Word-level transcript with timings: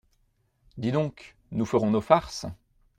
Dis 0.79 0.91
donc, 0.91 1.35
nous 1.51 1.63
ferons 1.63 1.91
nos 1.91 2.01
farces! 2.01 2.47